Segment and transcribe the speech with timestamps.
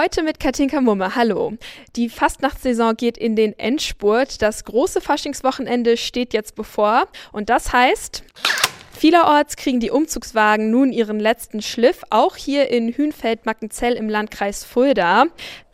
[0.00, 1.14] Heute mit Katinka Mumme.
[1.14, 1.52] Hallo.
[1.94, 4.40] Die Fastnachtssaison geht in den Endspurt.
[4.40, 7.06] Das große Faschingswochenende steht jetzt bevor.
[7.32, 8.24] Und das heißt.
[8.96, 15.26] Vielerorts kriegen die Umzugswagen nun ihren letzten Schliff, auch hier in Hünfeld-Mackenzell im Landkreis Fulda.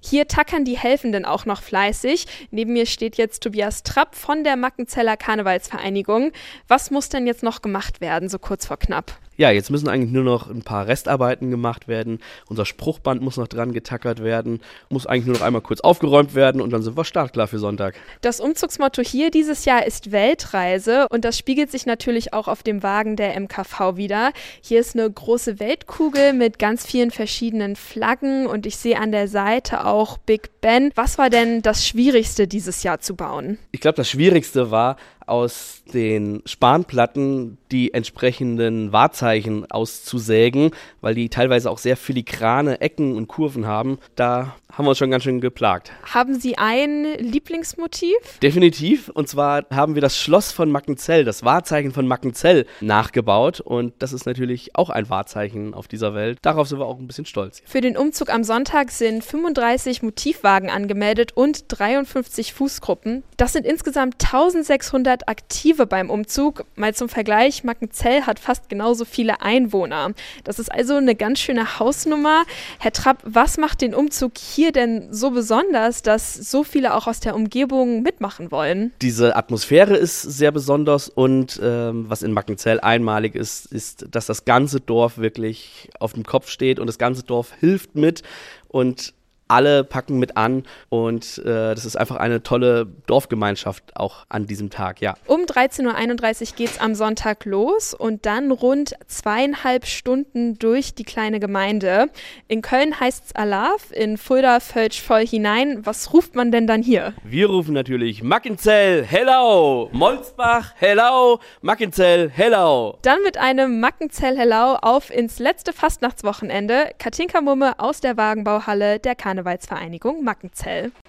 [0.00, 2.26] Hier tackern die Helfenden auch noch fleißig.
[2.50, 6.32] Neben mir steht jetzt Tobias Trapp von der Mackenzeller Karnevalsvereinigung.
[6.68, 9.18] Was muss denn jetzt noch gemacht werden, so kurz vor knapp?
[9.40, 12.18] Ja, jetzt müssen eigentlich nur noch ein paar Restarbeiten gemacht werden.
[12.50, 16.60] Unser Spruchband muss noch dran getackert werden, muss eigentlich nur noch einmal kurz aufgeräumt werden
[16.60, 17.94] und dann sind wir startklar für Sonntag.
[18.20, 22.82] Das Umzugsmotto hier dieses Jahr ist Weltreise und das spiegelt sich natürlich auch auf dem
[22.82, 24.32] Wagen der MKV wieder.
[24.60, 29.26] Hier ist eine große Weltkugel mit ganz vielen verschiedenen Flaggen und ich sehe an der
[29.26, 30.92] Seite auch Big Ben.
[30.96, 33.56] Was war denn das Schwierigste dieses Jahr zu bauen?
[33.72, 34.96] Ich glaube, das Schwierigste war,
[35.30, 40.70] aus den Spanplatten die entsprechenden Wahrzeichen auszusägen,
[41.00, 43.98] weil die teilweise auch sehr filigrane Ecken und Kurven haben.
[44.16, 45.92] Da haben wir uns schon ganz schön geplagt.
[46.14, 48.16] Haben Sie ein Lieblingsmotiv?
[48.42, 49.08] Definitiv.
[49.08, 53.60] Und zwar haben wir das Schloss von Mackenzell, das Wahrzeichen von Mackenzell nachgebaut.
[53.60, 56.38] Und das ist natürlich auch ein Wahrzeichen auf dieser Welt.
[56.42, 57.62] Darauf sind wir auch ein bisschen stolz.
[57.66, 63.22] Für den Umzug am Sonntag sind 35 Motivwagen angemeldet und 53 Fußgruppen.
[63.36, 66.64] Das sind insgesamt 1600 Aktive beim Umzug.
[66.76, 70.12] Mal zum Vergleich, Mackenzell hat fast genauso viele Einwohner.
[70.44, 72.44] Das ist also eine ganz schöne Hausnummer.
[72.78, 77.20] Herr Trapp, was macht den Umzug hier denn so besonders, dass so viele auch aus
[77.20, 78.92] der Umgebung mitmachen wollen?
[79.02, 84.44] Diese Atmosphäre ist sehr besonders und ähm, was in Mackenzell einmalig ist, ist, dass das
[84.44, 88.22] ganze Dorf wirklich auf dem Kopf steht und das ganze Dorf hilft mit
[88.68, 89.14] und
[89.50, 94.70] alle packen mit an und äh, das ist einfach eine tolle Dorfgemeinschaft auch an diesem
[94.70, 95.14] Tag, ja.
[95.26, 101.04] Um 13.31 Uhr geht es am Sonntag los und dann rund zweieinhalb Stunden durch die
[101.04, 102.06] kleine Gemeinde.
[102.48, 105.84] In Köln heißt es Alaf, in Fulda Völsch voll hinein.
[105.84, 107.12] Was ruft man denn dann hier?
[107.24, 112.98] Wir rufen natürlich Mackenzell, Hellau, Molzbach, Hellau, Mackenzell, Hellau.
[113.02, 116.90] Dann mit einem Mackenzell, Hellau auf ins letzte Fastnachtswochenende.
[116.98, 120.92] Katinka Mumme aus der Wagenbauhalle der Karneval Karnevalsvereinigung Mackenzell.